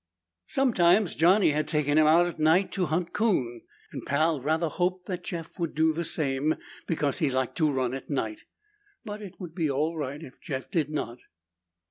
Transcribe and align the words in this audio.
Sometimes 0.47 1.13
Johnny 1.13 1.51
had 1.51 1.67
taken 1.67 1.99
him 1.99 2.07
out 2.07 2.25
at 2.25 2.39
night 2.39 2.71
to 2.71 2.87
hunt 2.87 3.13
coon, 3.13 3.61
and 3.91 4.03
Pal 4.03 4.41
rather 4.41 4.67
hoped 4.67 5.05
that 5.05 5.23
Jeff 5.25 5.59
would 5.59 5.75
do 5.75 5.93
the 5.93 6.03
same 6.03 6.55
because 6.87 7.19
he 7.19 7.29
liked 7.29 7.55
to 7.57 7.71
run 7.71 7.93
at 7.93 8.09
night. 8.09 8.39
But 9.05 9.21
it 9.21 9.35
would 9.39 9.53
be 9.53 9.69
all 9.69 9.95
right 9.95 10.23
if 10.23 10.41
Jeff 10.41 10.71
did 10.71 10.89
not. 10.89 11.19